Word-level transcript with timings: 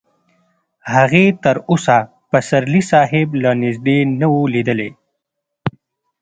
هغې 0.93 1.25
تر 1.43 1.55
اوسه 1.69 1.97
پسرلي 2.31 2.81
صاحب 2.91 3.27
له 3.43 3.51
نږدې 3.63 3.99
نه 4.19 4.27
و 4.33 4.37
لیدلی 4.53 4.89